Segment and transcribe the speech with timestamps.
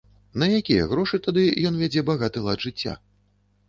[0.43, 3.01] На якія грошы тады ён вядзе багаты лад жыцця?